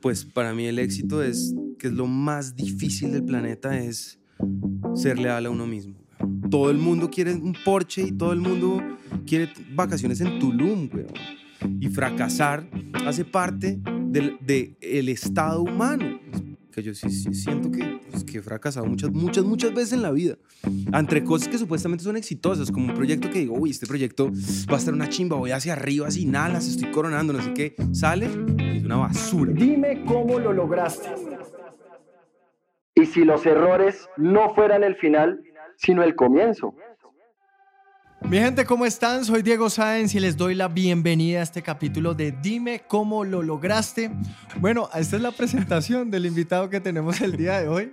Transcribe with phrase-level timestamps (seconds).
[0.00, 4.18] Pues para mí el éxito es que es lo más difícil del planeta es
[4.94, 5.94] ser leal a uno mismo.
[6.50, 8.82] Todo el mundo quiere un Porsche y todo el mundo
[9.26, 10.88] quiere vacaciones en Tulum.
[11.80, 12.68] Y fracasar
[13.06, 16.20] hace parte del de el estado humano.
[16.72, 20.12] Que yo sí, siento que, pues, que he fracasado muchas, muchas, muchas veces en la
[20.12, 20.36] vida.
[20.92, 24.30] Entre cosas que supuestamente son exitosas, como un proyecto que digo, uy, este proyecto
[24.70, 27.76] va a estar una chimba, voy hacia arriba, sin alas, estoy coronando, no sé qué.
[27.92, 28.28] Sale
[28.86, 29.52] una basura.
[29.52, 31.10] Dime cómo lo lograste.
[32.94, 35.42] Y si los errores no fueran el final,
[35.76, 36.74] sino el comienzo.
[38.22, 39.24] Mi gente, ¿cómo están?
[39.24, 43.40] Soy Diego Sáenz y les doy la bienvenida a este capítulo de Dime cómo lo
[43.40, 44.10] lograste.
[44.58, 47.92] Bueno, esta es la presentación del invitado que tenemos el día de hoy,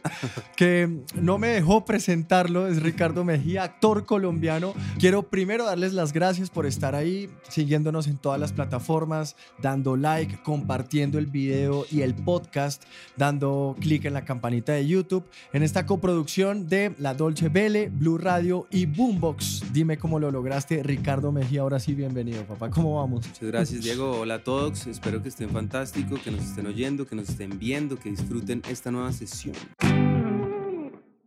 [0.55, 4.73] que no me dejó presentarlo, es Ricardo Mejía, actor colombiano.
[4.97, 10.41] Quiero primero darles las gracias por estar ahí, siguiéndonos en todas las plataformas, dando like,
[10.41, 12.83] compartiendo el video y el podcast,
[13.17, 18.17] dando clic en la campanita de YouTube, en esta coproducción de La Dolce Vele, Blue
[18.17, 19.65] Radio y Boombox.
[19.71, 20.81] Dime cómo lo lograste.
[20.83, 22.69] Ricardo Mejía, ahora sí, bienvenido, papá.
[22.69, 23.27] ¿Cómo vamos?
[23.27, 24.19] Muchas gracias, Diego.
[24.19, 24.87] Hola a todos.
[24.87, 28.91] Espero que estén fantásticos, que nos estén oyendo, que nos estén viendo, que disfruten esta
[28.91, 29.55] nueva sesión.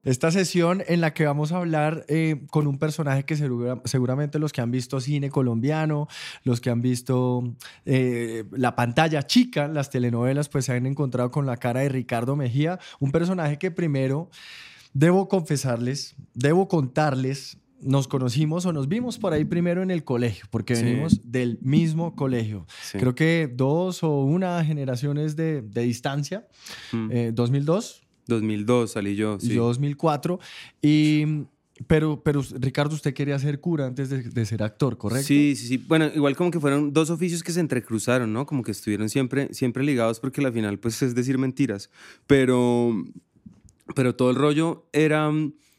[0.04, 4.38] Esta sesión en la que vamos a hablar eh, con un personaje que segura- seguramente
[4.38, 6.06] los que han visto cine colombiano,
[6.44, 7.42] los que han visto
[7.86, 12.36] eh, la pantalla chica, las telenovelas, pues se han encontrado con la cara de Ricardo
[12.36, 14.30] Mejía, un personaje que primero,
[14.94, 20.46] debo confesarles, debo contarles, nos conocimos o nos vimos por ahí primero en el colegio,
[20.50, 20.84] porque Sí.
[20.84, 22.66] venimos del mismo colegio.
[22.82, 22.98] Sí.
[22.98, 26.46] Creo que dos o una generaciones de, de distancia,
[26.92, 27.10] Mm.
[27.12, 29.36] eh, 2002 2002 salí yo.
[29.40, 29.54] y Sí.
[29.54, 30.40] yo 2004.
[30.82, 31.24] Y,
[31.86, 35.26] pero, pero, Ricardo, usted quería ser cura antes de, de ser actor, ¿correcto?
[35.28, 35.76] Sí, sí, sí.
[35.76, 38.44] Bueno, igual como que fueron dos oficios que se entrecruzaron, ¿no?
[38.46, 41.88] Como que estuvieron siempre, siempre ligados porque la final, pues, es decir mentiras.
[42.26, 43.04] Pero,
[43.94, 45.30] pero todo el rollo era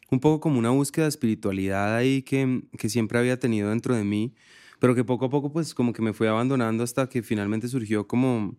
[0.10, 4.04] un poco como una búsqueda de espiritualidad ahí que, que siempre había tenido dentro de
[4.04, 4.34] mí,
[4.80, 8.08] pero que poco a poco, pues, como que me fui abandonando hasta que finalmente surgió
[8.08, 8.56] como,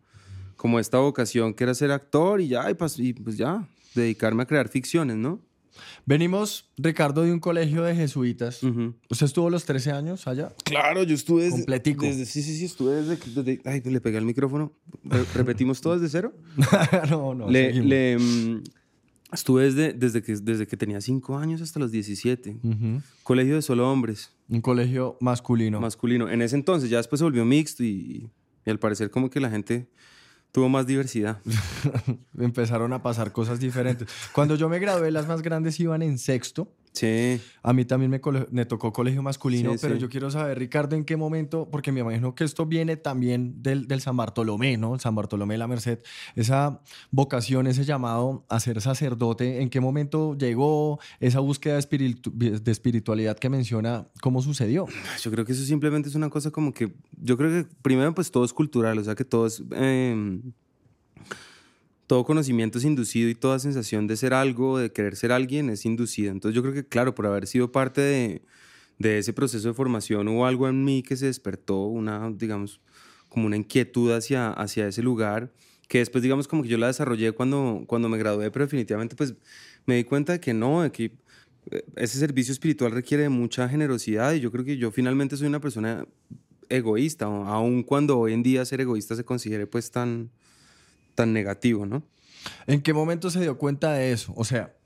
[0.57, 4.43] como esta vocación que era ser actor y ya, y, pas- y pues ya, dedicarme
[4.43, 5.41] a crear ficciones, ¿no?
[6.07, 8.63] Venimos, Ricardo, de un colegio de jesuitas.
[8.65, 8.95] Ujú.
[9.09, 10.53] ¿Usted estuvo los 13 años allá?
[10.65, 11.59] Claro, yo estuve desde...
[11.59, 12.05] Completico.
[12.05, 13.17] desde- sí, sí, sí, estuve desde...
[13.43, 14.73] desde- ay, le pegué al micrófono.
[15.05, 16.35] Re- ¿Repetimos todo desde cero?
[17.11, 17.49] no, no.
[17.49, 18.63] le, le, mm,
[19.33, 22.59] estuve desde, desde, que, desde que tenía cinco años hasta los 17.
[22.62, 23.03] Ujú.
[23.22, 25.81] Colegio de solo hombres, Un colegio masculino.
[25.81, 26.28] masculino.
[26.31, 28.31] En ese entonces, ya después se volvió mixto y,
[28.65, 29.88] y al parecer como que la gente
[30.53, 31.41] tuvo más diversidad.
[32.38, 34.09] Empezaron a pasar cosas diferentes.
[34.33, 36.72] Cuando yo me gradué, las más grandes iban en sexto.
[36.99, 37.41] Sí.
[37.63, 38.11] A mí también
[38.51, 40.01] me, tocó colegio masculino, Sí, pero sí.
[40.01, 43.87] yo quiero saber, Ricardo, en qué momento, porque me imagino que esto viene también del,
[43.87, 44.95] del San Bartolomé, ¿no?
[44.95, 45.99] El San Bartolomé de la Merced,
[46.35, 52.33] esa vocación, ese llamado a ser sacerdote, ¿en qué momento llegó esa búsqueda de, espiritu-
[52.33, 54.09] de espiritualidad que menciona?
[54.21, 54.87] ¿Cómo sucedió?
[55.23, 58.31] Yo creo que eso simplemente es una cosa como que, yo creo que primero pues
[58.31, 60.41] todo es cultural, o sea que todo es, eh,
[62.09, 65.85] todo conocimiento es inducido y toda sensación de ser algo, de querer ser alguien es
[65.85, 66.31] inducida.
[66.31, 68.43] Entonces yo creo que claro, por haber sido parte de,
[68.99, 72.81] de ese proceso de formación hubo algo en mí que se despertó, una, digamos,
[73.29, 75.53] como una inquietud hacia, hacia ese lugar,
[75.87, 79.35] que después digamos como que yo la desarrollé cuando, cuando me gradué, pero definitivamente pues
[79.85, 81.13] me di cuenta de que no, de que
[81.71, 85.47] eh, ese servicio espiritual requiere de mucha generosidad y yo creo que yo finalmente soy
[85.47, 86.07] una persona
[86.71, 90.31] egoísta, aun cuando hoy en día ser egoísta se considere pues tan,
[91.19, 92.05] tan negativo, ¿no?
[92.69, 94.32] ¿En qué momento se dio cuenta de eso?
[94.37, 94.76] O sea,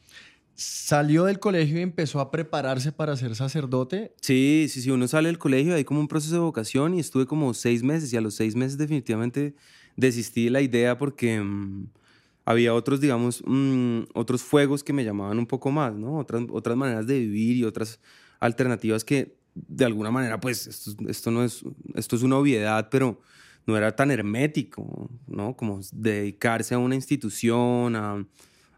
[0.54, 4.14] salió del colegio y empezó a prepararse para ser sacerdote.
[4.22, 7.26] Sí, sí, sí, uno sale del colegio, hay como un proceso de vocación y estuve
[7.26, 9.54] como seis meses y a los seis meses definitivamente
[9.94, 11.88] desistí de la idea porque mm,
[12.46, 16.16] había otros, digamos, mm, otros fuegos que me llamaban un poco más, ¿no?
[16.16, 18.00] Otras, otras maneras de vivir y otras
[18.40, 21.62] alternativas que de alguna manera, pues, esto, esto no es,
[21.94, 23.20] esto es una obviedad, pero
[23.66, 25.56] no era tan hermético, ¿no?
[25.56, 28.26] Como dedicarse a una institución, a,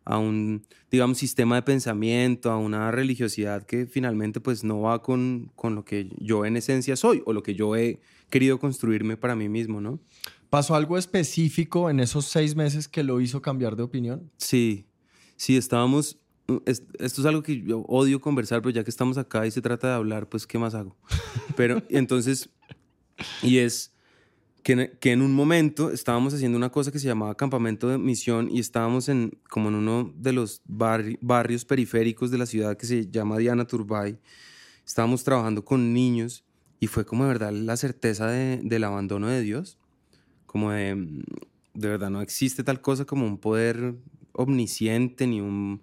[0.04, 5.50] a un, digamos, sistema de pensamiento, a una religiosidad que finalmente pues no va con,
[5.54, 8.00] con lo que yo en esencia soy o lo que yo he
[8.30, 10.00] querido construirme para mí mismo, ¿no?
[10.50, 14.30] ¿Pasó algo específico en esos seis meses que lo hizo cambiar de opinión?
[14.36, 14.86] Sí,
[15.36, 16.18] sí, estábamos...
[16.66, 19.62] es- esto es algo que yo odio conversar, pero ya que estamos acá y se
[19.62, 20.94] trata de hablar, pues ¿qué más hago?
[21.56, 22.50] Pero entonces,
[23.42, 23.93] y es
[24.64, 28.58] que, en- un momento estábamos haciendo una cosa que se llamaba campamento de misión y
[28.58, 33.08] estábamos en como en uno de los barri- barrios periféricos de la ciudad que se
[33.10, 34.18] llama Diana Turbay.
[34.86, 36.44] Estábamos trabajando con niños
[36.80, 39.78] y fue como de verdad la certeza de- del abandono de Dios,
[40.46, 40.94] como de,
[41.74, 43.94] de verdad no existe tal cosa como un poder
[44.32, 45.82] omnisciente ni un,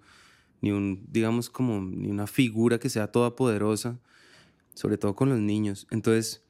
[0.60, 3.98] ni un, digamos, como ni una figura que sea todopoderosa,
[4.74, 5.86] sobre todo con los niños.
[5.90, 6.42] Entonces,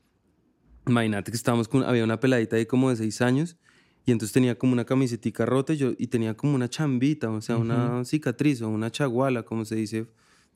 [0.86, 3.56] imagínate que estábamos con, había una peladita ahí como de seis años
[4.04, 7.40] y entonces tenía como una camisetica rota y, yo, y tenía como una chambita, o
[7.40, 10.06] sea, una cicatriz o una chaguala, como se dice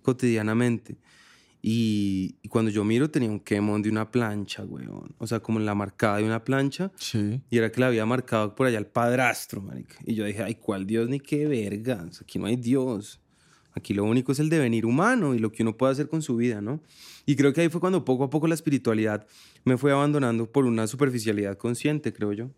[0.03, 0.97] cotidianamente.
[1.63, 5.15] Y, y cuando yo miro tenía un quemón de una plancha, weón.
[5.19, 6.93] O sea, como la marcada de una plancha.
[6.97, 7.41] Sí.
[7.51, 9.97] Y era que la había marcado por allá el padrastro, marica.
[10.05, 12.07] Y yo dije, ay, ¿cuál Dios ni qué verga?
[12.21, 13.21] Aquí no hay Dios.
[13.73, 16.37] Aquí lo único es el devenir humano y lo que uno puede hacer con su
[16.37, 16.81] vida, ¿no?
[17.27, 19.27] Y creo que ahí fue cuando poco a poco la espiritualidad
[19.67, 22.51] me fue abandonando por una superficialidad consciente, creo yo.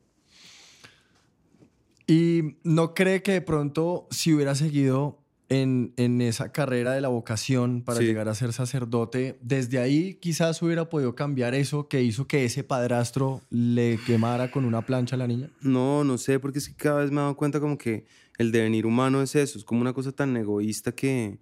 [2.07, 5.19] ¿Y no cree que de pronto si hubiera seguido
[5.51, 8.07] en, en esa carrera de la vocación para Sí.
[8.07, 12.65] llegar a ser sacerdote, desde ahí quizás hubiera podido cambiar eso que hizo que ese
[12.65, 15.51] padrastro le quemara con una plancha a la niña?
[15.63, 18.05] No, no sé, porque es que cada vez me he dado cuenta como que
[18.37, 21.39] el devenir humano es eso, es como una cosa tan egoísta que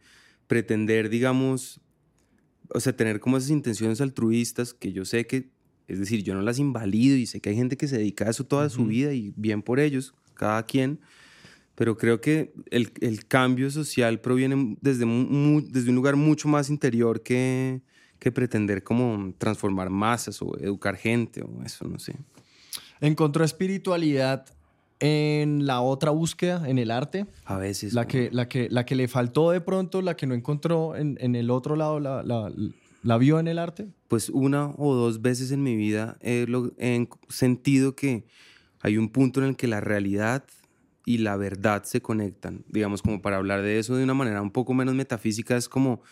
[0.46, 1.80] pretender, digamos,
[2.72, 5.50] o sea, tener como esas intenciones altruistas que yo sé que,
[5.88, 8.30] es decir, yo no las invalido y sé que hay gente que se dedica a
[8.30, 10.98] eso toda su vida y bien por ellos, cada quien,
[11.74, 16.48] pero creo que el, el cambio social proviene desde, mu- mu- desde un lugar mucho
[16.48, 17.80] más interior que,
[18.18, 22.16] que pretender como transformar masas o educar gente o eso, no sé.
[23.00, 24.46] ¿Encontró espiritualidad
[25.00, 27.26] en la otra búsqueda, en el arte?
[27.44, 27.92] A veces.
[27.92, 31.18] La que, la, que, la que le faltó de pronto, la que no encontró en,
[31.20, 32.50] en el otro lado, la, la,
[33.06, 33.92] la vio en el arte?
[34.08, 36.46] pues una o dos veces en mi vida he,
[37.28, 38.26] sentido que
[38.80, 40.44] hay un punto en el que la realidad
[41.04, 42.64] y la verdad se conectan.
[42.68, 46.02] Digamos, como para hablar de eso de una manera un poco menos metafísica, es como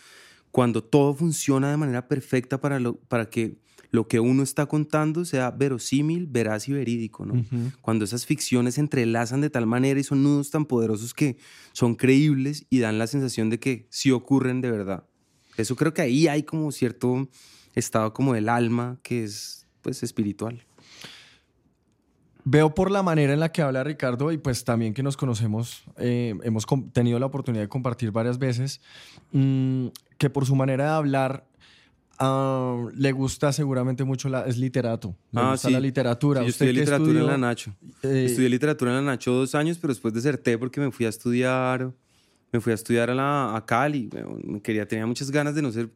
[0.51, 3.57] cuando todo funciona de manera perfecta para, lo- para que
[3.91, 7.43] lo que uno está contando sea verosímil, veraz y verídico, ¿no?
[7.81, 11.37] Cuando esas ficciones se entrelazan de tal manera y son nudos tan poderosos que
[11.73, 15.05] son creíbles y dan la sensación de que sí ocurren de verdad.
[15.57, 17.27] Eso creo que ahí hay como cierto
[17.73, 20.63] estado como del alma que es pues espiritual.
[22.47, 25.83] Veo por la manera en la que habla Ricardo y pues también que nos conocemos,
[25.97, 28.81] eh, hemos tenido la oportunidad de compartir varias veces,
[29.31, 29.87] mm,
[30.19, 31.47] que por su manera de hablar
[32.19, 35.73] ah, le gusta seguramente mucho, la, es literato, le Ah, gusta sí.
[35.73, 36.41] la literatura.
[36.41, 37.31] Sí, yo ¿Usted estudié literatura en estudió?
[37.31, 37.75] la Nacho.
[38.03, 41.09] Eh, Estudié literatura en la Nacho dos años, pero después deserté porque me fui a
[41.09, 41.91] estudiar,
[42.55, 44.09] me fui a estudiar a, la, a Cali.
[44.63, 45.89] Quería, tenía muchas ganas de no ser,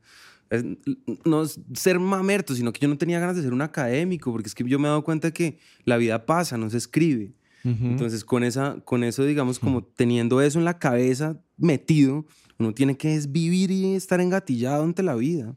[1.25, 4.55] no ser mamerto, sino que yo no tenía ganas de ser un académico, porque es
[4.55, 7.33] que yo me he dado cuenta que la vida pasa, no se escribe.
[7.63, 7.85] ujú.
[7.85, 12.25] Entonces, con, esa, con eso, digamos, como teniendo eso en la cabeza metido,
[12.57, 15.55] uno tiene que es vivir y estar engatillado ante la vida.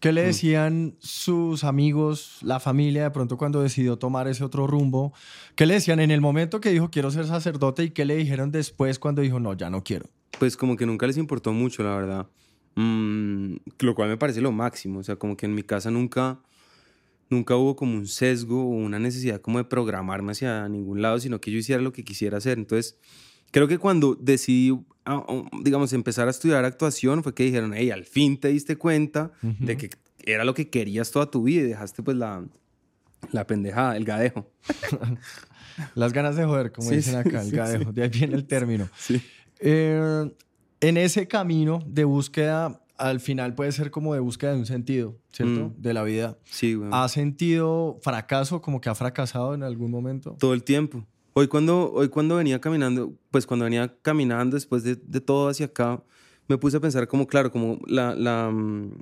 [0.00, 5.12] ¿Qué le decían sus amigos, la familia, de pronto cuando decidió tomar ese otro rumbo?
[5.56, 8.52] ¿Qué le decían en el momento que dijo quiero ser sacerdote y qué le dijeron
[8.52, 10.06] después cuando dijo no, ya no quiero?
[10.38, 12.28] Pues como que nunca les importó mucho, la verdad.
[12.76, 15.00] Mm, lo cual me parece lo máximo.
[15.00, 16.38] O sea, como que en mi casa nunca,
[17.28, 21.40] nunca hubo como un sesgo o una necesidad como de programarme hacia ningún lado, sino
[21.40, 22.56] que yo hiciera lo que quisiera hacer.
[22.56, 22.98] Entonces,
[23.50, 24.78] creo que cuando decidí,
[25.62, 29.76] digamos, empezar a estudiar actuación, fue que dijeron, hey, al fin te diste cuenta de
[29.76, 29.90] que
[30.24, 32.44] era lo que querías toda tu vida y dejaste pues la,
[33.32, 34.50] la pendejada, el gadejo.
[35.94, 38.34] Las ganas de joder, como Sí, dicen sí, acá, el sí, gadejo, de ahí viene
[38.34, 38.88] el término.
[38.98, 39.22] Sí.
[39.60, 40.30] Eh,
[40.80, 45.16] en ese camino de búsqueda, al final puede ser como de búsqueda de un sentido,
[45.32, 45.68] ¿cierto?
[45.68, 45.80] Mm.
[45.82, 46.36] De la vida.
[46.44, 46.90] Sí, güey.
[46.92, 50.36] ¿Ha sentido fracaso, como que ha fracasado en algún momento?
[50.38, 51.04] Todo el tiempo.
[51.38, 55.66] Hoy cuando, hoy cuando venía caminando, pues cuando venía caminando después de, de todo hacia
[55.66, 56.02] acá,
[56.48, 58.98] me puse a pensar como, claro, como la, la, mm,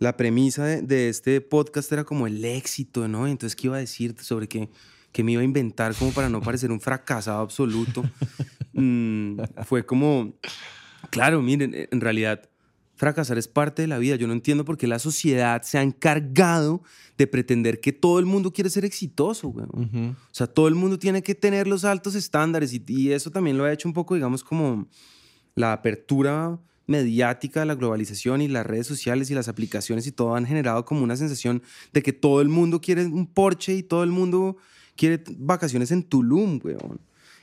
[0.00, 3.28] la premisa de, de este podcast era como el éxito, ¿no?
[3.28, 4.68] Entonces, ¿qué iba a decir sobre qué,
[5.12, 8.02] qué me iba a inventar como para no parecer un fracasado absoluto?
[8.76, 10.34] Mm, fue como,
[11.10, 12.50] claro, miren, en realidad
[13.04, 14.16] fracasar es parte de la vida.
[14.16, 16.82] Yo no entiendo por qué la sociedad se ha encargado
[17.18, 19.66] de pretender que todo el mundo quiere ser exitoso, güey.
[19.66, 23.58] O sea, todo el mundo tiene que tener los altos estándares y, y eso también
[23.58, 24.88] lo ha hecho un poco, digamos, como
[25.54, 30.34] la apertura mediática de la globalización y las redes sociales y las aplicaciones y todo
[30.34, 34.02] han generado como una sensación de que todo el mundo quiere un Porsche y todo
[34.02, 34.56] el mundo
[34.96, 37.00] quiere vacaciones en Tulum, weón.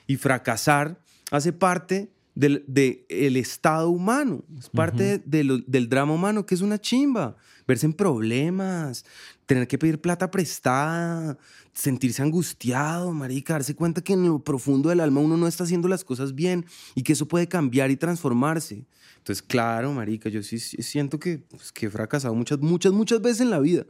[0.08, 1.00] Y fracasar
[1.30, 6.79] hace parte del de el estado humano, es parte del drama humano, que es una
[6.79, 7.35] chimba.
[7.67, 9.05] Verse en problemas,
[9.45, 11.38] tener que pedir plata prestada,
[11.73, 15.88] sentirse angustiado, marica, darse cuenta que en lo profundo del alma uno no está haciendo
[15.88, 18.85] las cosas bien y que eso puede cambiar y transformarse.
[19.17, 23.41] Entonces, claro, marica, yo sí, siento que, pues, que he fracasado muchas, muchas, muchas veces
[23.41, 23.85] en la vida.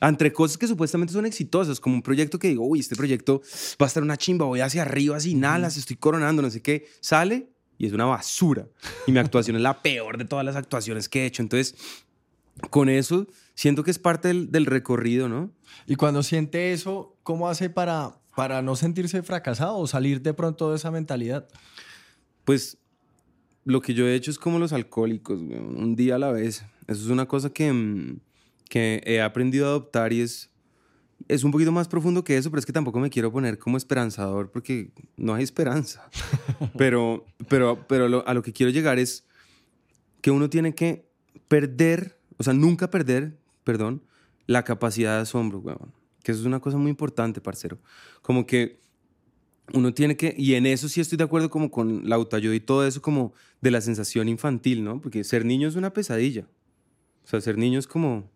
[0.00, 3.40] Entre cosas que supuestamente son exitosas, como un proyecto que digo, uy, este proyecto
[3.80, 6.88] va a estar una chimba, voy hacia arriba, sin alas, estoy coronando, no sé qué.
[7.00, 7.51] Sale
[7.82, 8.68] y es una basura.
[9.08, 11.42] Y mi actuación es la peor de todas las actuaciones que he hecho.
[11.42, 11.74] Entonces,
[12.70, 15.50] con eso, siento que es parte del, del recorrido, ¿no?
[15.88, 20.70] Y cuando siente eso, ¿cómo hace para, para no sentirse fracasado o salir de pronto
[20.70, 21.48] de esa mentalidad?
[22.44, 22.78] Pues
[23.64, 26.64] lo que yo he hecho es como los alcohólicos, un día a la vez.
[26.86, 28.20] Eso es una cosa que, mm,
[28.68, 30.51] que he aprendido a adoptar y es,
[31.28, 33.76] es un poquito más profundo que eso, pero es que tampoco me quiero poner como
[33.76, 36.08] esperanzador porque no hay esperanza.
[36.78, 39.24] pero pero, pero a lo que quiero llegar es
[40.20, 41.06] que uno tiene que
[41.48, 44.02] perder, o sea, nunca perder, perdón,
[44.46, 45.92] la capacidad de asombro, weón.
[46.22, 47.78] Que eso es una cosa muy importante, parcero.
[48.22, 48.80] Como que
[49.72, 52.60] uno tiene que, y en eso sí estoy de acuerdo como con la autoayuda y
[52.60, 55.00] todo eso como de la sensación infantil, ¿no?
[55.00, 56.46] Porque ser niño es una pesadilla.
[57.24, 58.30] O sea, ser niño es como...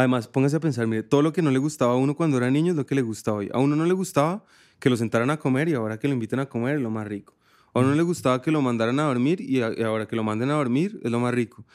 [0.00, 2.50] Además, póngase a pensar, mire, todo lo que no le gustaba a uno cuando era
[2.50, 3.50] niño es lo que le gustaba hoy.
[3.52, 4.42] A uno no le gustaba
[4.78, 7.06] que lo sentaran a comer y ahora que lo inviten a comer es lo más
[7.06, 7.34] rico.
[7.74, 10.50] A uno no le gustaba que lo mandaran a dormir y, ahora que lo manden
[10.50, 11.66] a dormir es lo más rico.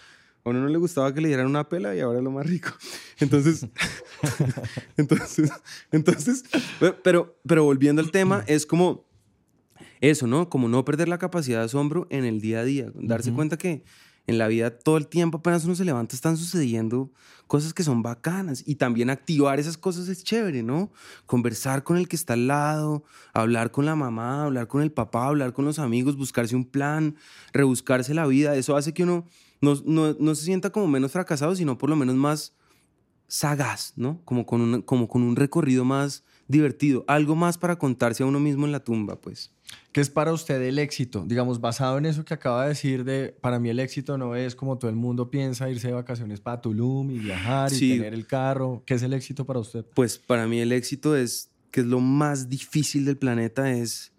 [0.43, 2.47] A uno no le gustaba que le dieran una pela y ahora es lo más
[2.47, 2.69] rico.
[3.19, 3.67] Entonces,
[4.97, 5.51] entonces,
[5.91, 6.45] entonces,
[7.03, 9.05] pero, pero volviendo al tema, es como
[10.01, 10.49] eso, ¿no?
[10.49, 12.91] Como no perder la capacidad de asombro en el día a día.
[12.95, 13.83] Darse cuenta que
[14.27, 17.11] en la vida todo el tiempo apenas uno se levanta están sucediendo
[17.47, 20.91] cosas que son bacanas y también activar esas cosas es chévere, ¿no?
[21.25, 23.03] Conversar con el que está al lado,
[23.33, 27.15] hablar con la mamá, hablar con el papá, hablar con los amigos, buscarse un plan,
[27.53, 29.25] rebuscarse la vida, eso hace que uno
[29.61, 32.53] no, se sienta como menos fracasado, sino por lo menos más
[33.27, 34.21] sagaz, ¿no?
[34.25, 38.65] Como con, como con un recorrido más divertido, algo más para contarse a uno mismo
[38.65, 39.54] en la tumba, pues.
[39.91, 41.23] ¿Qué es para usted el éxito?
[41.25, 44.55] Digamos, basado en eso que acaba de decir de, para mí el éxito no es
[44.55, 48.27] como todo el mundo piensa, irse de vacaciones para Tulum y viajar y tener el
[48.27, 48.83] carro.
[48.85, 49.85] ¿Qué es el éxito para usted?
[49.93, 54.11] Pues para mí el éxito es, que es lo más difícil del planeta, es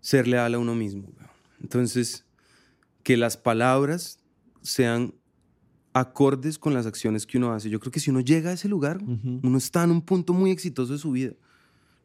[0.00, 1.08] ser leal a uno mismo.
[1.60, 2.24] Entonces,
[3.02, 4.20] que las palabras
[4.62, 5.14] sean
[5.92, 7.68] acordes con las acciones que uno hace.
[7.68, 10.50] Yo creo que si uno llega a ese lugar, uno está en un punto muy
[10.50, 11.32] exitoso de su vida,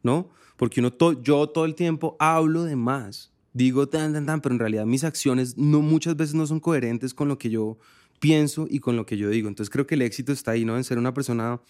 [0.06, 0.30] ¿no?
[0.56, 4.58] Porque uno yo todo el tiempo hablo de más, digo tan, tan, tan, pero en
[4.58, 7.78] realidad mis acciones no, muchas veces no son coherentes con lo que yo
[8.20, 9.48] pienso y con lo que yo digo.
[9.48, 10.78] Entonces creo que el éxito está ahí, ¿no?
[10.78, 11.60] En ser una persona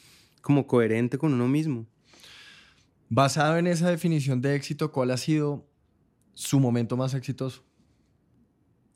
[0.40, 1.86] como coherente con uno mismo.
[3.08, 5.66] Basado en esa definición de éxito, ¿cuál ha sido
[6.34, 7.64] su momento más exitoso?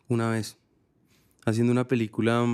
[0.07, 0.57] Una vez
[1.47, 2.45] haciendo una película,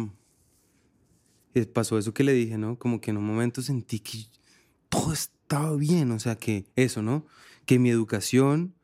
[1.55, 2.79] eh, pasó eso que le dije, ¿no?
[2.79, 4.27] Como que en un momento sentí que
[4.89, 7.27] todo estaba bien, o sea, que eso, ¿no?
[7.65, 8.75] Que mi educación,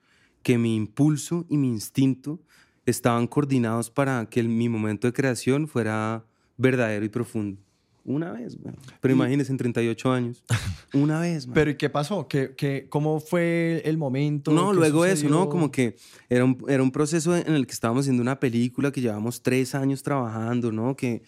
[0.43, 2.41] que mi impulso y mi instinto
[2.87, 6.25] estaban coordinados para que mi momento de creación fuera
[6.57, 7.61] verdadero y profundo.
[8.05, 8.75] Una vez, güey.
[9.01, 10.43] Pero imagínese, en 38 años.
[10.93, 12.27] Una vez, ¿Pero y qué pasó?
[12.27, 14.51] ¿Qué, qué, cómo fue el momento?
[14.51, 15.49] No, luego eso, ¿no?
[15.49, 15.97] Como que
[16.29, 19.75] era un, era un proceso en el que estábamos haciendo una película que llevamos tres
[19.77, 20.97] años trabajando, ¿no?
[20.97, 21.23] Que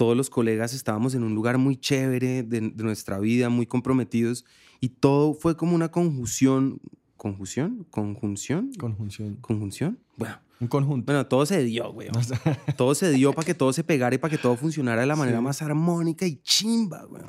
[0.00, 4.46] todos los colegas estábamos en un lugar muy chévere de, de nuestra vida, muy comprometidos.
[4.80, 6.80] Y todo fue como una conjunción.
[7.18, 7.86] ¿Conjunción?
[7.90, 8.72] ¿Conjunción?
[8.78, 9.36] Conjunción.
[9.42, 9.98] ¿Conjunción?
[10.16, 11.06] Bueno un conjunto.
[11.06, 12.08] Bueno, todo se dio, güey.
[12.78, 15.16] todo se dio para que todo se pegara y para que todo funcionara de la
[15.16, 17.22] manera más armónica y chimba, güey.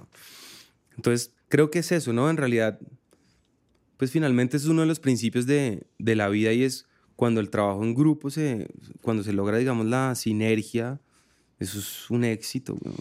[0.96, 2.30] Entonces, creo que es eso, ¿no?
[2.30, 2.80] En realidad,
[3.98, 7.50] pues finalmente es uno de los principios de, de la vida y es cuando el
[7.50, 8.68] trabajo en grupo se,
[9.02, 11.00] cuando se logra, digamos, la sinergia,
[11.62, 12.96] eso es un éxito, güey.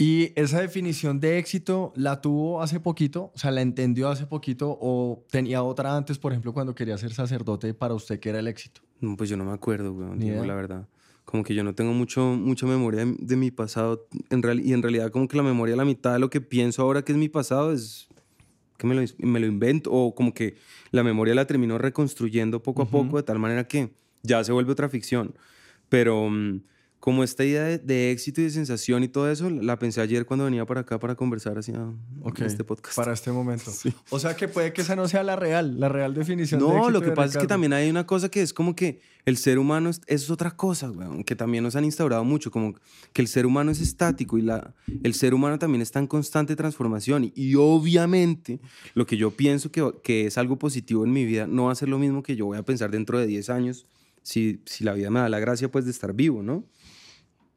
[0.00, 4.78] Y esa definición de éxito la tuvo hace poquito, o sea, la entendió hace poquito
[4.80, 8.46] o tenía otra antes, por ejemplo, cuando quería ser sacerdote, para usted, ¿qué era el
[8.46, 8.80] éxito?
[9.00, 10.86] No, pues yo no me acuerdo, güey, digo la verdad.
[11.24, 14.82] Como que yo no tengo mucho, mucha memoria de, mi pasado en real, y en
[14.82, 17.28] realidad como que la memoria, la mitad de lo que pienso ahora que es mi
[17.28, 18.08] pasado es
[18.76, 20.54] que me lo, me lo invento o como que
[20.92, 23.90] la memoria la termino reconstruyendo poco a poco de tal manera que
[24.22, 25.34] ya se vuelve otra ficción.
[25.88, 26.30] Pero...
[26.30, 26.60] Mm,
[27.00, 30.26] como esta idea de, de éxito y de sensación y todo eso, la pensé ayer
[30.26, 32.96] cuando venía para acá para conversar hacia Ok, este podcast.
[32.96, 33.70] Para este momento.
[34.10, 36.72] O sea que puede que esa no sea la real, la real definición de No,
[36.72, 37.48] éxito lo que de pasa es que Ricardo.
[37.48, 40.90] también hay una cosa que es como que el ser humano es, es otra cosa,
[40.90, 42.74] weón, que también nos han instaurado mucho, como
[43.12, 44.74] que el ser humano es estático y la,
[45.04, 47.24] el ser humano también está en constante transformación.
[47.24, 48.60] Y, y obviamente
[48.94, 51.74] lo que yo pienso que, que es algo positivo en mi vida no va a
[51.76, 53.86] ser lo mismo que yo voy a pensar dentro de 10 años,
[54.22, 56.64] si, si la vida me da la gracia pues de estar vivo, ¿no?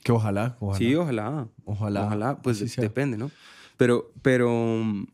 [0.04, 0.78] Que ojalá, ojalá.
[0.78, 1.48] Sí, ojalá.
[1.66, 2.84] Ojalá, Ojalá, pues así sea.
[2.84, 3.32] depende, ¿no?
[3.78, 4.50] Pero, pero
[4.84, 5.08] mm,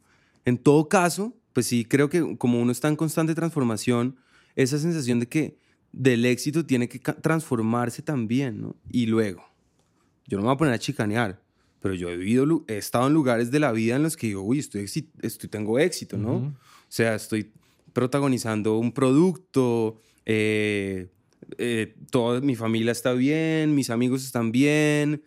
[0.46, 4.16] en todo caso, pues sí, creo que como uno está en constante transformación,
[4.56, 5.58] esa sensación de que
[5.92, 8.76] del éxito tiene que transformarse también, ¿no?
[8.90, 9.44] Y luego,
[10.28, 11.42] yo no me voy a poner a chicanear,
[11.80, 14.42] pero yo he vivido, he estado en lugares de la vida en los que digo,
[14.42, 14.84] uy, estoy,
[15.22, 16.36] estoy tengo éxito, ¿no?
[16.36, 16.54] O
[16.90, 17.52] sea, estoy
[17.94, 21.10] protagonizando un producto, eh,
[21.58, 25.22] eh, toda mi familia está bien, mis amigos están bien,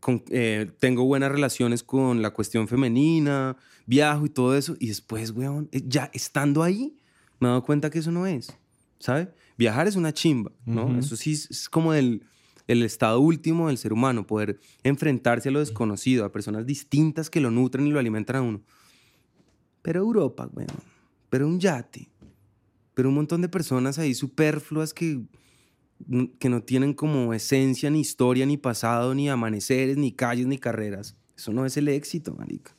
[0.00, 3.56] con- eh, tengo buenas relaciones con la cuestión femenina,
[3.86, 4.76] viajo y todo eso.
[4.78, 6.96] Y después, weón, eh, ya estando ahí,
[7.40, 8.56] me he dado cuenta que eso no es,
[8.98, 9.28] ¿sabe?
[9.58, 10.86] Viajar es una chimba, ¿no?
[10.86, 10.98] Ujú.
[10.98, 12.22] Eso sí es, es como el,
[12.68, 17.40] el estado último del ser humano, poder enfrentarse a lo desconocido, a personas distintas que
[17.40, 18.60] lo nutren y lo alimentan a uno.
[19.82, 20.68] Pero Europa, weón,
[21.30, 22.08] pero un yate,
[22.96, 25.20] pero un montón de personas ahí superfluas que,
[26.38, 31.14] que no tienen como esencia, ni historia, ni pasado, ni amaneceres, ni calles, ni carreras.
[31.36, 32.74] Eso no es el éxito, marica.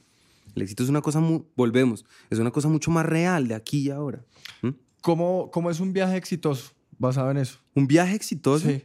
[0.56, 1.22] El éxito es una cosa,
[1.56, 4.26] volvemos, es una cosa mucho más real de aquí y ahora.
[4.64, 4.70] ¿Mm?
[5.02, 7.60] ¿Cómo, ¿Cómo es un viaje exitoso basado en eso?
[7.76, 8.82] Un viaje exitoso, Sí.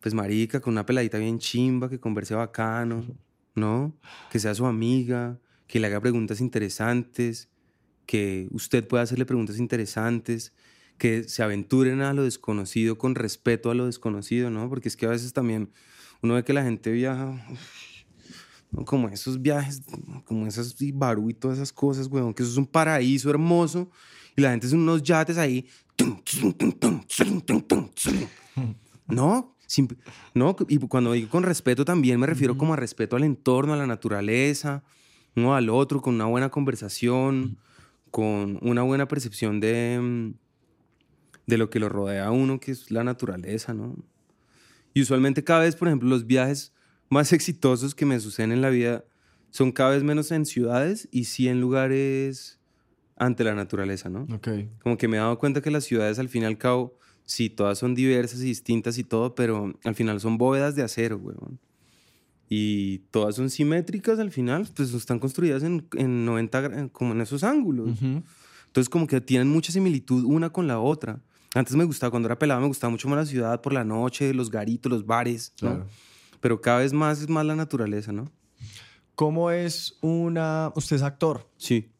[0.00, 3.04] pues marica, con una peladita bien chimba, que converse bacano,
[3.54, 3.94] ¿no?
[4.30, 7.50] Que sea su amiga, que le haga preguntas interesantes,
[8.06, 10.52] que usted pueda hacerle preguntas interesantes,
[10.98, 14.68] que se aventuren a lo desconocido con respeto a lo desconocido, ¿no?
[14.68, 15.70] Porque es que a veces también
[16.22, 17.24] uno ve que la gente viaja,
[18.70, 18.84] ¿no?
[18.84, 19.82] como esos viajes,
[20.24, 23.90] como esas Ibarú y todas esas cosas, weón, que eso es un paraíso hermoso
[24.36, 25.66] y la gente es unos yates ahí.
[29.06, 29.96] No, simp-
[30.34, 33.76] no, y cuando digo con respeto también me refiero como a respeto al entorno, a
[33.76, 34.82] la naturaleza,
[35.34, 37.58] no al otro, con una buena conversación,
[38.14, 40.34] con una buena percepción de, mm,
[41.48, 43.96] de lo que lo rodea a uno, que es la naturaleza, ¿no?
[44.92, 46.72] Y usualmente cada vez, por ejemplo, los viajes
[47.08, 49.04] más exitosos que me suceden en la vida
[49.50, 52.60] son cada vez menos en ciudades y sí en lugares
[53.16, 54.28] ante la naturaleza, ¿no?
[54.32, 54.48] Ok.
[54.80, 57.50] Como que me he dado cuenta que las ciudades al fin y al cabo, sí,
[57.50, 61.58] todas son diversas y distintas y todo, pero al final son bóvedas de acero, weón.
[62.56, 67.20] Y todas son simétricas al final, pues están construidas en, en 90, gra- como en
[67.20, 67.88] esos ángulos.
[67.90, 68.22] Ujú.
[68.66, 71.20] Entonces como que tienen mucha similitud una con la otra.
[71.54, 74.32] Antes me gustaba, cuando era pelado me gustaba mucho más la ciudad por la noche,
[74.34, 75.68] los garitos, los bares, ¿no?
[75.70, 75.86] Claro.
[76.40, 78.30] Pero cada vez más es más la naturaleza, ¿no?
[79.14, 80.72] ¿Cómo es una...
[80.74, 81.90] Usted es actor, Sí.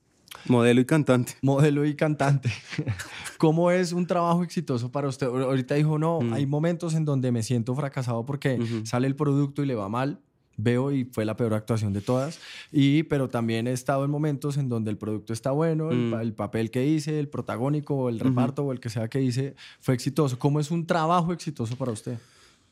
[0.46, 1.34] Modelo y cantante.
[1.42, 2.50] modelo y cantante.
[3.38, 5.28] ¿Cómo es un trabajo exitoso para usted?
[5.28, 6.32] Ahor- Ahorita dijo, no, Mm.
[6.32, 8.84] hay momentos en donde me siento fracasado porque Ujú.
[8.84, 10.20] sale el producto y le va mal.
[10.56, 12.38] Veo y fue la peor actuación de todas.
[12.70, 16.10] Y, pero también he estado en momentos en donde el producto está bueno, el, Mm.
[16.10, 19.54] pa- el papel que hice, el protagónico, el reparto o el que sea que hice
[19.80, 20.38] fue exitoso.
[20.38, 22.18] ¿Cómo es un trabajo exitoso para usted?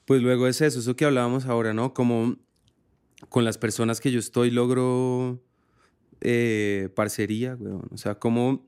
[0.05, 1.93] Pues luego es eso, eso que hablábamos ahora, ¿no?
[1.95, 2.37] Como
[3.29, 5.41] con las personas que yo estoy logro
[6.21, 7.89] eh, parcería, weón.
[7.93, 8.65] O sea, como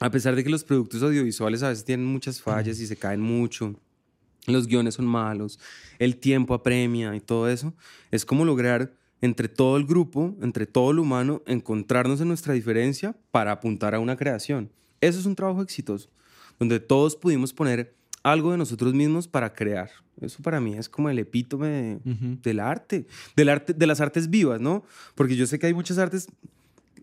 [0.00, 3.20] a pesar de que los productos audiovisuales a veces tienen muchas fallas y se caen
[3.20, 3.74] mucho,
[4.54, 5.58] los guiones son malos,
[5.98, 7.74] el tiempo apremia y todo eso,
[8.10, 13.16] es como lograr entre todo el grupo, entre todo lo humano, encontrarnos en nuestra diferencia
[13.30, 14.70] para apuntar a una creación.
[15.00, 16.08] Eso es un trabajo exitoso,
[16.58, 19.90] donde todos pudimos poner algo de nosotros mismos para crear.
[20.20, 22.00] Eso para mí es como el epítome de-
[22.42, 23.06] del arte,
[23.36, 24.84] del arte, de las artes vivas, ¿no?
[25.14, 26.28] Porque yo sé que hay muchas artes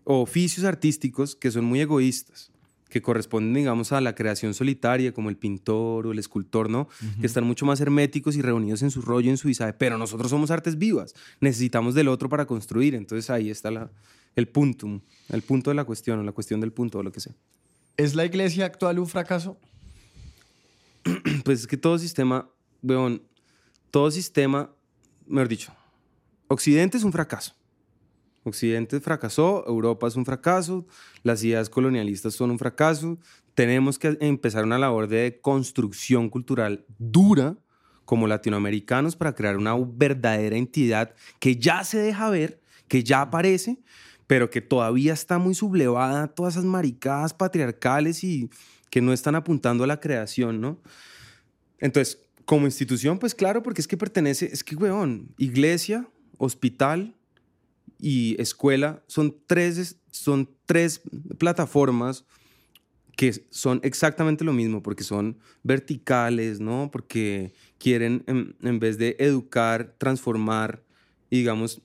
[0.04, 2.50] o oficios artísticos que son muy egoístas,
[2.94, 6.88] que corresponden, digamos, a la creación solitaria, como el pintor o el escultor, ¿no?
[7.20, 10.30] Que están mucho más herméticos y reunidos en su rollo, en su visaje, pero nosotros
[10.30, 13.90] somos artes vivas, necesitamos del otro para construir, entonces ahí está la,
[14.36, 17.18] el punto, el punto de la cuestión, o la cuestión del punto, o lo que
[17.18, 17.34] sea.
[17.96, 19.58] ¿Es la iglesia actual un fracaso?
[21.44, 22.48] Pues es que todo sistema,
[22.80, 23.24] weón,
[23.90, 24.70] todo sistema,
[25.26, 25.72] mejor dicho,
[26.46, 27.56] Occidente es un fracaso.
[28.44, 30.86] Occidente fracasó, Europa es un fracaso,
[31.22, 33.18] las ideas colonialistas son un fracaso.
[33.54, 37.56] Tenemos que empezar una labor de construcción cultural dura
[38.04, 43.78] como latinoamericanos para crear una verdadera entidad que ya se deja ver, que ya aparece,
[44.26, 48.50] pero que todavía está muy sublevada a todas esas maricadas patriarcales y
[48.90, 50.78] que no están apuntando a la creación, ¿no?
[51.78, 57.14] Entonces, Como institución, pues claro, porque es que pertenece, es que, weón, iglesia, hospital
[58.04, 61.00] y escuela son tres, son tres
[61.38, 62.26] plataformas
[63.16, 66.90] que son exactamente lo mismo, porque son verticales, ¿no?
[66.92, 70.84] Porque quieren, en, vez de educar, transformar,
[71.30, 71.80] digamos,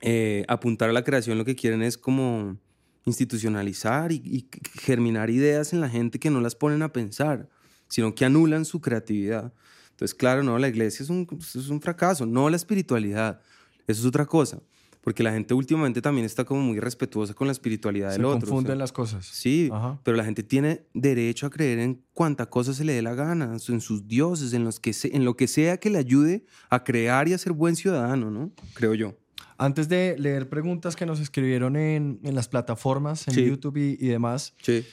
[0.00, 2.56] eh, apuntar a la creación, lo que quieren es como
[3.04, 4.48] institucionalizar y,
[4.80, 7.48] germinar ideas en la gente que no las ponen a pensar,
[7.88, 9.52] sino que anulan su creatividad.
[9.90, 13.40] Entonces, claro, no, la iglesia es un, es un fracaso, no la espiritualidad,
[13.88, 14.62] eso es otra cosa
[15.02, 18.40] porque la gente últimamente también está como muy respetuosa con la espiritualidad del otro.
[18.40, 19.26] Se confunden las cosas.
[19.26, 19.68] Sí,
[20.04, 23.56] pero la gente tiene derecho a creer en cuanta cosa se le dé la gana,
[23.68, 27.26] en sus dioses, en, los que en lo que sea que le ayude a crear
[27.28, 28.52] y a ser buen ciudadano, ¿no?
[28.74, 29.16] Creo yo.
[29.58, 34.08] Antes de leer preguntas que nos escribieron en, en las plataformas, en YouTube y, y
[34.08, 34.84] demás, sí.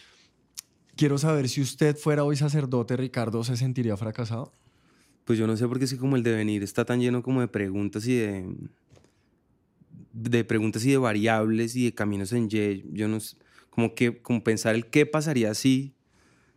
[0.96, 4.52] quiero saber si usted fuera hoy sacerdote, Ricardo, ¿se sentiría fracasado?
[5.26, 7.48] Pues yo no sé, porque es que como el devenir está tan lleno como de
[7.48, 8.48] preguntas y de
[10.14, 12.84] de preguntas y de variables y de caminos en Y.
[12.92, 13.20] Yo no
[13.70, 15.94] como que como pensar el qué pasaría si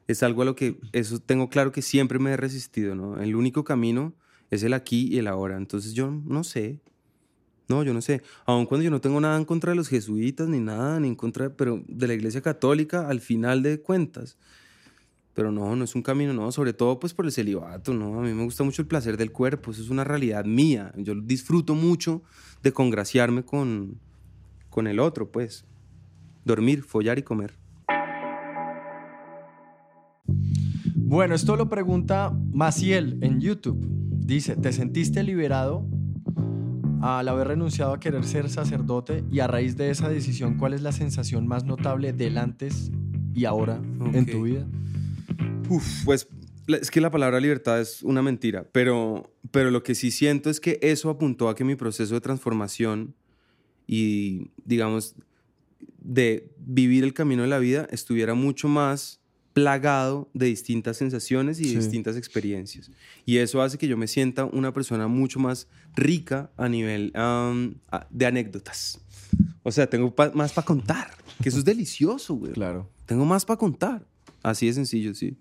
[0.08, 3.20] es algo a lo que eso tengo claro que siempre me he resistido, ¿no?
[3.20, 4.14] El único camino
[4.50, 5.56] es el aquí y el ahora.
[5.56, 6.80] Entonces yo no sé.
[7.68, 8.22] No, yo no sé.
[8.44, 11.14] Aun cuando yo no tengo nada en contra de los jesuitas ni nada, ni en
[11.14, 14.36] contra, pero de la Iglesia Católica al final de cuentas.
[15.34, 18.20] Pero no, no es un camino, no, sobre todo pues por el celibato, ¿no?
[18.20, 20.92] A mí me gusta mucho el placer del cuerpo, eso es una realidad mía.
[20.96, 22.22] Yo disfruto mucho
[22.62, 23.98] de congraciarme con,
[24.68, 25.64] con el otro, pues.
[26.44, 27.54] Dormir, follar y comer.
[30.94, 33.86] Bueno, esto lo pregunta Maciel en YouTube.
[34.24, 35.86] Dice, ¿te sentiste liberado
[37.02, 40.82] al haber renunciado a querer ser sacerdote y a raíz de esa decisión, cuál es
[40.82, 42.92] la sensación más notable del antes
[43.34, 43.80] y ahora
[44.14, 44.66] en tu vida?
[45.68, 46.28] Uf, pues
[46.68, 50.60] es que la palabra libertad es una mentira, pero, pero lo que sí siento es
[50.60, 53.14] que eso apuntó a que mi proceso de transformación
[53.86, 55.14] y, digamos,
[55.98, 59.20] de vivir el camino de la vida estuviera mucho más
[59.52, 62.90] plagado de distintas sensaciones y distintas experiencias.
[63.26, 67.12] Y eso hace que yo me sienta una persona mucho más rica a nivel
[68.10, 69.00] de anécdotas.
[69.62, 71.10] O sea, tengo más para contar,
[71.42, 72.52] que eso es delicioso, güey.
[72.52, 72.88] Claro.
[73.04, 74.06] Tengo más para contar.
[74.42, 75.36] Así de sencillo, sí.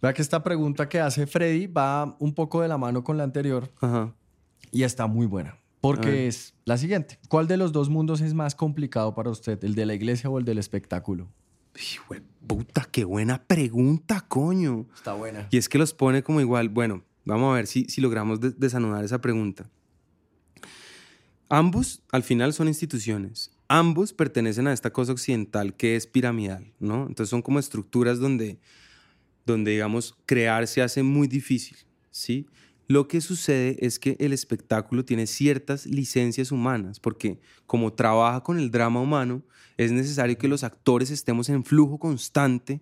[0.00, 3.24] Vea que esta pregunta que hace Freddy va un poco de la mano con la
[3.24, 3.70] anterior
[4.70, 5.58] y está muy buena.
[5.80, 7.18] Porque es la siguiente.
[7.28, 9.62] ¿Cuál de los dos mundos es más complicado para usted?
[9.62, 11.28] ¿El de la iglesia o el del espectáculo?
[11.80, 14.86] Hijo puta, qué buena pregunta, coño.
[14.94, 15.46] Está buena.
[15.50, 16.68] Y es que los pone como igual.
[16.68, 19.70] Bueno, vamos a ver si, si logramos desanudar esa pregunta.
[21.48, 23.52] Ambos, al final, son instituciones.
[23.68, 27.06] Ambos pertenecen a esta cosa occidental que es piramidal, ¿no?
[27.06, 28.58] Entonces son como estructuras donde
[29.52, 31.76] donde, digamos, crear se hace muy difícil,
[32.10, 32.46] ¿sí?
[32.86, 38.58] Lo que sucede es que el espectáculo tiene ciertas licencias humanas, porque como trabaja con
[38.58, 39.42] el drama humano,
[39.76, 42.80] es necesario que los actores estemos en flujo constante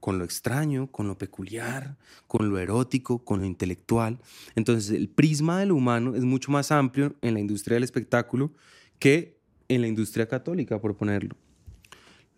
[0.00, 4.20] con lo extraño, con lo peculiar, con lo erótico, con lo intelectual.
[4.54, 8.52] Entonces, el prisma de lo humano es mucho más amplio en la industria del espectáculo
[8.98, 11.36] que en la industria católica, por ponerlo.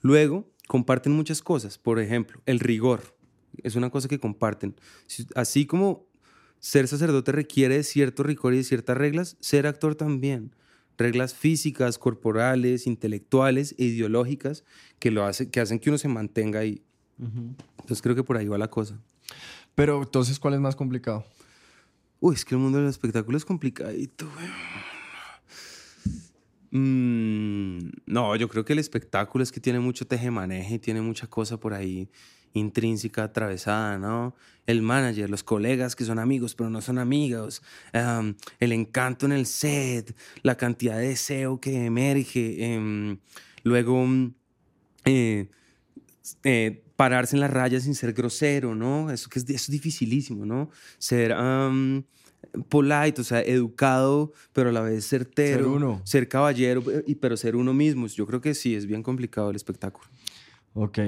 [0.00, 3.17] Luego, comparten muchas cosas, por ejemplo, el rigor
[3.62, 4.74] es una cosa que comparten.
[5.34, 6.06] Así como
[6.60, 10.54] ser sacerdote requiere cierto rigor y ciertas reglas, ser actor también.
[10.96, 14.64] Reglas físicas, corporales, intelectuales e ideológicas
[14.98, 16.82] que, lo hace, que hacen que uno se mantenga ahí.
[17.18, 19.00] Entonces creo que por ahí va la cosa.
[19.74, 21.24] Pero entonces, ¿cuál es más complicado?
[22.20, 24.28] Uy, es que el mundo del espectáculo es complicadito,
[26.72, 31.60] mm, no, yo creo que el espectáculo es que tiene mucho tejemaneje, tiene mucha cosa
[31.60, 32.10] por ahí
[32.52, 34.34] intrínseca atravesada, ¿no?
[34.66, 39.46] El manager, los colegas que son amigos pero no son amigos, el encanto en el
[39.46, 43.18] set, la cantidad de deseo que emerge, em,
[43.62, 44.06] luego
[45.04, 45.48] eh,
[46.44, 49.10] eh, pararse en las rayas sin ser grosero, ¿no?
[49.10, 50.70] Eso, que es, es dificilísimo, ¿no?
[50.98, 51.32] Ser
[52.68, 56.00] polite, o sea, educado, pero a la vez certero, ser, uno.
[56.04, 56.82] ser caballero,
[57.20, 58.06] pero ser uno mismo.
[58.06, 60.08] Yo creo que sí, es bien complicado el espectáculo.
[60.74, 60.98] Ok.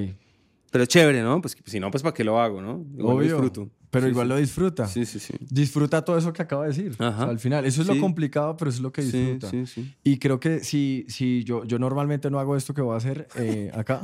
[0.70, 1.40] Pero chévere, ¿no?
[1.40, 2.85] Pues si no, pues ¿para qué lo hago, no?
[2.96, 3.70] Igual Lo disfruto.
[3.90, 4.87] Pero igual lo disfruta.
[4.87, 5.35] Sí, sí, sí.
[5.40, 6.94] Disfruta todo eso que acaba de decir.
[7.00, 9.50] al final, eso es lo complicado, pero eso es lo que disfruta.
[9.50, 9.94] Sí, sí, sí.
[10.04, 13.26] Y creo que si, si yo, yo normalmente no hago esto que voy a hacer
[13.35, 14.00] eh, acá,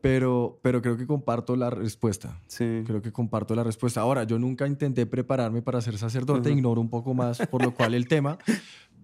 [0.00, 2.40] pero, pero creo que comparto la respuesta.
[2.48, 2.82] Sí.
[2.84, 4.00] Creo que comparto la respuesta.
[4.00, 7.94] Ahora, yo nunca intenté prepararme para ser sacerdote, ignoro un poco más, por lo cual
[7.94, 8.38] el tema,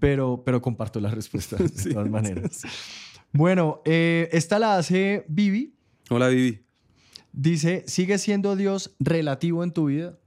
[0.01, 2.63] pero, pero comparto la respuesta de todas maneras.
[3.33, 5.77] Bueno, eh, esta la hace Vivi.
[6.11, 6.68] Hola, Vivi.
[7.41, 10.19] Dice, ¿sigue siendo Dios relativo en tu vida?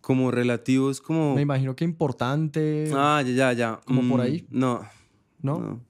[0.00, 1.36] Como relativo es como...
[1.36, 2.90] Me imagino que importante.
[2.92, 3.80] Ah, ya, ya, ya.
[3.86, 4.46] ¿Como por Mm, ahí?
[4.50, 4.80] No,
[5.40, 5.60] ¿no?
[5.60, 5.80] no.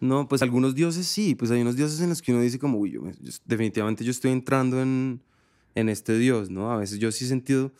[0.00, 2.78] No, pues algunos dioses sí, pues hay unos dioses en los que uno dice como,
[2.78, 5.20] uy, yo yo- definitivamente yo estoy entrando en,
[5.74, 6.70] en este dios, ¿no?
[6.70, 7.72] A veces yo sí he sentido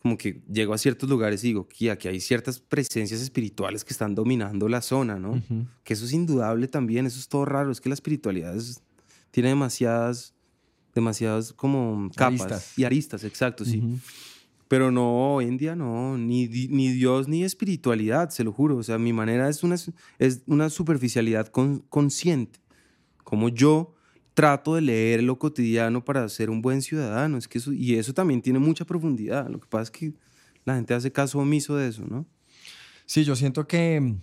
[0.00, 3.92] como que llego a ciertos lugares y digo, que aquí hay ciertas presencias espirituales que
[3.92, 5.32] están dominando la zona, ¿no?
[5.32, 5.66] Ujú.
[5.84, 8.80] Que eso es indudable también, eso es todo raro, es que la espiritualidad es-
[9.30, 10.32] tiene demasiadas,
[10.96, 12.72] demasiadas como capas Aristas.
[12.78, 13.78] y aristas, exacto, sí.
[13.78, 13.98] Ujú.
[14.68, 18.76] Pero no, hoy en día no, ni, ni Dios ni espiritualidad, se lo juro.
[18.78, 19.76] O sea, mi manera es una,
[20.18, 22.58] es una superficialidad con- consciente.
[23.22, 23.94] Como yo
[24.34, 27.38] trato de leer lo cotidiano para ser un buen ciudadano.
[27.38, 29.48] Es que eso, y eso también tiene mucha profundidad.
[29.48, 30.12] Lo que pasa es que
[30.64, 32.26] la gente hace caso omiso de eso, ¿no?
[33.04, 34.16] Sí, yo siento que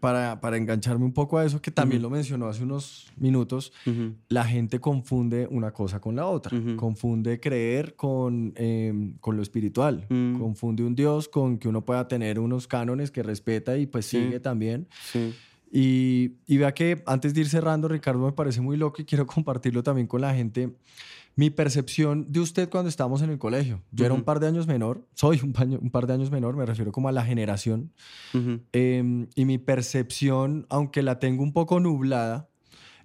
[0.00, 3.72] para, para engancharme un poco a eso, que también lo mencionó hace unos minutos,
[4.28, 6.56] la gente confunde una cosa con la otra.
[6.76, 10.06] Confunde creer con, em, con lo espiritual.
[10.08, 10.38] Mm.
[10.38, 14.18] Confunde un Dios con que uno pueda tener unos cánones que respeta y pues Sí.
[14.24, 14.88] sigue también.
[15.12, 15.34] Sí.
[15.72, 19.26] Y, y vea que antes de ir cerrando, Ricardo, me parece muy loco y quiero
[19.44, 20.70] compartirlo también con la gente.
[21.38, 23.82] Mi percepción de usted cuando estábamos en el colegio.
[23.92, 26.56] Yo era un par de años menor, soy un, paño- un par de años menor,
[26.56, 27.92] me refiero como a la generación.
[28.72, 32.48] Em, y mi percepción, aunque la tengo un poco nublada,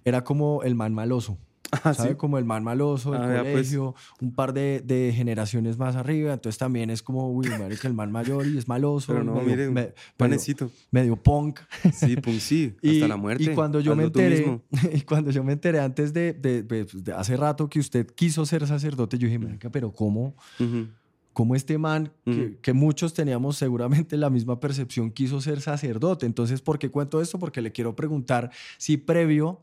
[0.04, 1.38] era como el man maloso.
[1.84, 2.10] Ah, ¿Sabe?
[2.10, 2.14] sí.
[2.16, 3.52] Como el man maloso del Ah, pues.
[3.52, 6.32] colegio, un par de, de generaciones más arriba.
[6.34, 9.12] Entonces también es como, uy, marica, el man mayor y es maloso.
[9.12, 10.70] Pero no, medio- me- panecito.
[10.90, 11.60] medio punk.
[11.94, 13.44] Sí, pues sí, Y, hasta la muerte.
[13.44, 14.60] y cuando yo me Hazlo enteré,
[14.96, 18.06] y cuando yo me enteré antes de, de- de- pues, de hace rato que usted
[18.14, 20.34] quiso ser sacerdote, yo dije, marica, pero ¿cómo?
[20.60, 20.88] Ujú.
[21.32, 26.26] ¿Cómo este man, que, que muchos teníamos seguramente la misma percepción, quiso ser sacerdote?
[26.26, 27.38] Entonces, ¿por qué cuento esto?
[27.38, 29.62] Porque le quiero preguntar si previo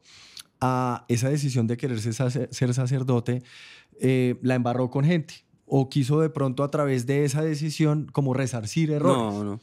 [0.62, 3.44] a esa decisión de querer ser, sacer- ser sacerdote,
[4.00, 8.34] eh, la embarró con gente o quiso de pronto a través de esa decisión como
[8.34, 9.18] resarcir errores.
[9.36, 9.60] No, no,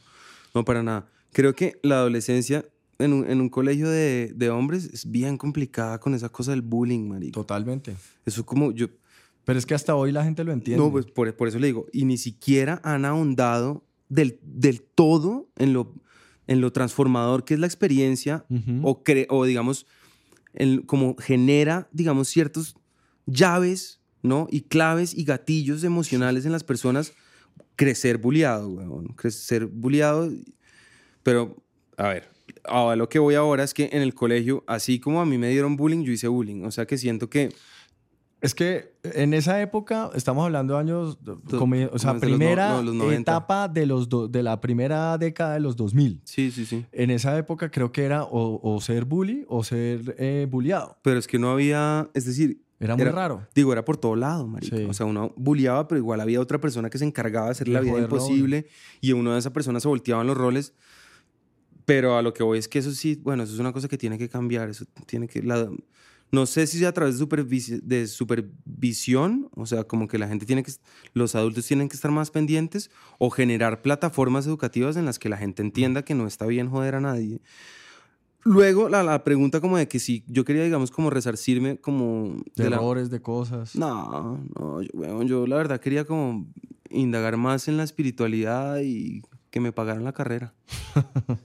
[0.53, 1.07] no para nada.
[1.33, 2.65] Creo que la adolescencia
[2.99, 6.61] en un, en un colegio de, de hombres es bien complicada con esa cosa del
[6.63, 7.41] bullying, marico.
[7.41, 7.95] Totalmente.
[8.25, 8.87] Eso como yo...
[9.45, 10.83] Pero es que hasta hoy la gente lo entiende.
[10.83, 15.47] No, pues por, por eso le digo, y ni siquiera han ahondado del, del todo
[15.57, 15.93] en lo,
[16.47, 18.45] en lo transformador que es la experiencia
[18.83, 19.85] o, cre- o digamos,
[20.85, 22.75] como genera, digamos, ciertos
[23.25, 24.47] llaves, ¿no?
[24.49, 27.13] Y claves y gatillos emocionales en las personas.
[27.75, 29.07] Crecer bulleado, weón.
[29.09, 30.31] Crecer bulleado.
[31.23, 31.55] Pero,
[31.97, 32.29] a ver,
[32.65, 35.49] a lo que voy ahora es que en el colegio, así como a mí me
[35.49, 36.63] dieron bullying, yo hice bullying.
[36.63, 37.53] O sea que siento que...
[38.39, 41.17] Es que en esa época, estamos hablando de años,
[41.57, 43.31] como- o sea, no- primera no, los 90.
[43.31, 46.21] etapa de, los do- de la primera década de los 2000.
[46.23, 46.85] Sí, sí, sí.
[46.91, 50.97] En esa época creo que era o, o ser bully o ser eh, bulliado.
[51.01, 53.47] Pero es que no había, es decir, Era muy Era- raro.
[53.55, 54.77] digo, era por todo lado, marica.
[54.77, 54.83] Sí.
[54.83, 57.81] O sea, uno bulleaba, pero igual había otra persona que se encargaba de hacer la
[57.81, 58.67] vida imposible
[59.01, 60.75] y uno de esas personas se volteaban los roles.
[61.85, 63.97] Pero a lo que voy es que eso sí, bueno, eso es una cosa que
[63.97, 64.69] tiene que cambiar.
[64.69, 65.41] Eso tiene que.
[65.41, 65.71] la-
[66.31, 70.27] no sé si sea a través de, supervisi- de supervisión, o sea, como que la
[70.27, 70.71] gente tiene que.
[71.13, 75.37] Los adultos tienen que estar más pendientes o generar plataformas educativas en las que la
[75.37, 77.41] gente entienda que no está bien joder a nadie.
[78.43, 82.37] Luego, la, la pregunta como de que si yo quería, digamos, como resarcirme como...
[82.55, 83.75] De, de la- errores, de cosas.
[83.75, 86.47] no, no, yo, weón, yo la verdad quería como
[86.89, 90.53] indagar más en la espiritualidad y que me pagaran la carrera.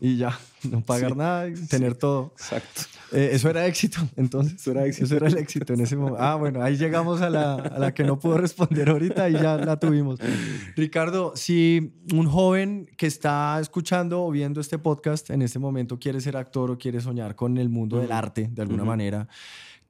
[0.00, 0.38] Y ya,
[0.70, 2.32] no pagar Sí, nada, y tener todo.
[2.38, 2.82] Exacto.
[3.12, 4.54] Eh, eso era éxito, entonces.
[4.54, 5.04] Eso era éxito.
[5.04, 6.22] Eso era el éxito en ese momento.
[6.22, 9.56] Ah, bueno, ahí llegamos a la, a la que no pudo responder ahorita y ya
[9.56, 10.20] la tuvimos.
[10.76, 16.20] Ricardo, si un joven que está escuchando o viendo este podcast en este momento quiere
[16.20, 19.28] ser actor o quiere soñar con el mundo del arte de alguna manera,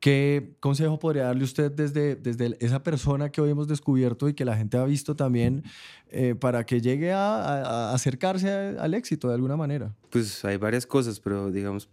[0.01, 4.45] ¿qué consejo podría darle usted desde, desde esa persona que hoy hemos descubierto y que
[4.45, 5.63] la gente ha visto también
[6.09, 9.95] eh, para que llegue a, a- a acercarse a- al éxito de alguna manera?
[10.11, 11.89] Pues hay varias cosas, pero digamos,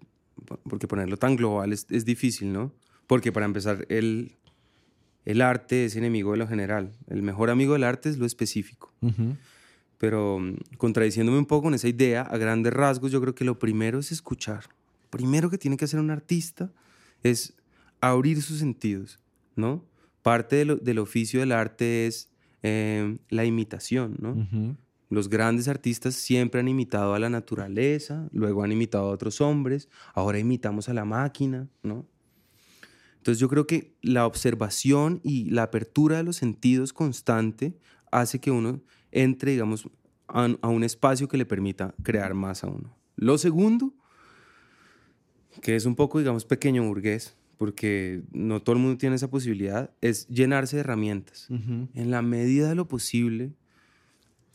[0.46, 2.72] po- porque ponerlo tan global es, es difícil, ¿no?
[3.08, 4.36] Porque para empezar, el,
[5.26, 6.94] el arte es enemigo de lo general.
[7.08, 8.94] El mejor amigo del arte es lo específico.
[9.98, 13.60] Pero mm, contradiciéndome un poco con esa idea, a grandes rasgos, yo creo que lo
[13.60, 14.66] primero es escuchar.
[15.10, 16.72] Primero que tiene que hacer un artista
[17.24, 17.54] es
[18.02, 19.20] abrir sus sentidos,
[19.56, 19.84] ¿no?
[20.22, 22.30] Parte de lo- del oficio del arte es
[22.64, 24.32] eh, la imitación, ¿no?
[24.34, 24.76] Ujú.
[25.10, 29.88] Los grandes artistas siempre han imitado a la naturaleza, luego han imitado a otros hombres,
[30.14, 32.06] ahora imitamos a la máquina, ¿no?
[33.18, 37.78] Entonces yo creo que la observación y la apertura de los sentidos constante
[38.12, 38.82] hace que uno
[39.12, 39.88] entre, digamos,
[40.28, 42.96] a, a un espacio que le permita crear más a uno.
[43.16, 43.94] Lo segundo,
[45.62, 49.92] que es un poco, digamos, pequeño burgués, porque no todo el mundo tiene esa posibilidad,
[50.02, 51.48] es llenarse de herramientas.
[51.50, 53.54] En la medida de lo posible,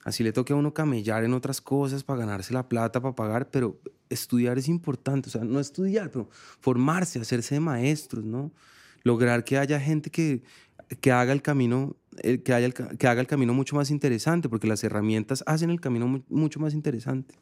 [0.05, 3.51] así le toque a uno camellar en otras cosas para ganarse la plata, para pagar,
[3.51, 6.29] pero estudiar es importante, o sea, no estudiar, pero
[6.61, 8.53] formarse, hacerse de maestros, ¿no?
[9.03, 10.43] Lograr que haya gente que,
[11.01, 11.97] que haga el camino
[12.45, 16.23] que, haya que haga el camino mucho más interesante, porque las herramientas hacen el camino
[16.29, 17.35] mucho más interesante.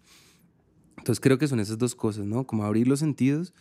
[0.96, 2.46] Entonces creo que son esas dos cosas, ¿no?
[2.46, 3.52] Como abrir los sentidos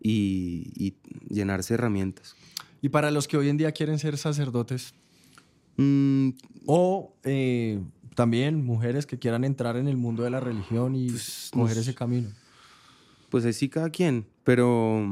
[0.00, 0.94] y,
[1.28, 2.36] llenarse de herramientas.
[2.80, 4.94] ¿Y para los que hoy en día quieren ser sacerdotes?
[5.76, 6.30] Mm,
[6.66, 7.80] o eh,
[8.14, 11.94] también mujeres que quieran entrar en el mundo de la religión y pues, coger ese
[11.94, 12.28] camino.
[13.28, 15.06] Pues así cada quien, pero,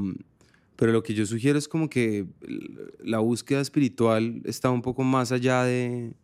[0.77, 2.27] pero lo que yo sugiero es como que
[3.05, 6.15] la búsqueda espiritual está un poco más allá de,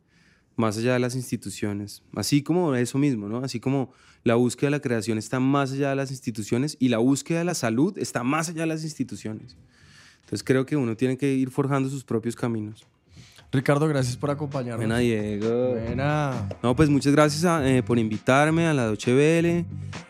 [0.57, 2.03] más allá de las instituciones.
[2.15, 3.39] Así como eso mismo, ¿no?
[3.39, 3.93] Así como
[4.25, 7.45] la búsqueda de la creación está más allá de las instituciones y la búsqueda de
[7.45, 9.57] la salud está más allá de las instituciones.
[10.21, 12.87] Entonces creo que uno tiene que ir forjando sus propios caminos.
[13.53, 14.79] Ricardo, gracias por acompañarnos.
[14.79, 15.73] Buena, Diego.
[15.73, 16.49] Buena.
[16.63, 19.67] No, pues muchas gracias eh, por invitarme a la Doche Vele,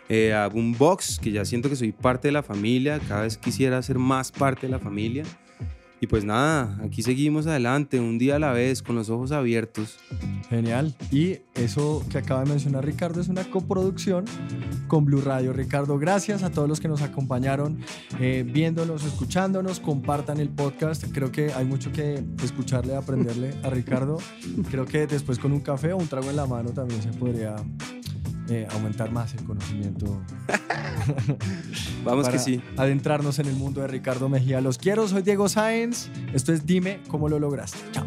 [0.09, 3.83] eh, a Boombox, que ya siento que soy parte de la familia, cada vez quisiera
[3.83, 5.25] ser más parte de la familia.
[6.03, 9.99] Y pues nada, aquí seguimos adelante, un día a la vez, con los ojos abiertos.
[10.51, 10.97] Genial.
[11.13, 14.25] Y eso que acaba de mencionar Ricardo es una coproducción
[14.89, 15.53] con Blue Radio.
[15.53, 17.79] Ricardo, gracias a todos los que nos acompañaron,
[18.19, 21.05] eh, viéndonos, escuchándonos, compartan el podcast.
[21.13, 24.19] Creo que hay mucho que escucharle, aprenderle a Ricardo.
[24.73, 27.55] Creo que después con un café o un trago en la mano también se podría
[28.53, 30.23] eh, aumentar más el conocimiento.
[32.05, 32.63] Vamos que sí.
[32.77, 34.61] Adentrarnos en el mundo de Ricardo Mejía.
[34.61, 36.09] Los quiero, soy Diego Sáenz.
[36.33, 37.79] Esto es Dime cómo lo lograste.
[37.93, 38.07] Chao.